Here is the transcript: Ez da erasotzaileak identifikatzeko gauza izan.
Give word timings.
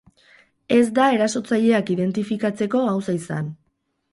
Ez 0.77 0.87
da 0.99 1.09
erasotzaileak 1.17 1.91
identifikatzeko 1.97 2.85
gauza 2.89 3.17
izan. 3.19 3.53